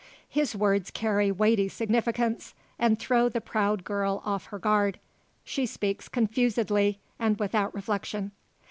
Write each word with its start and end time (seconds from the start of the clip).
His 0.29 0.55
words 0.55 0.89
carry 0.89 1.31
weighty 1.31 1.67
significance, 1.69 2.55
and 2.79 2.97
throw 2.97 3.29
the 3.29 3.39
proud 3.39 3.83
girl 3.83 4.19
off 4.25 4.45
her 4.47 4.57
guard. 4.57 4.99
She 5.43 5.67
speaks 5.67 6.09
confusedly, 6.09 6.97
and 7.19 7.37
without 7.37 7.71
reflection. 7.75 8.31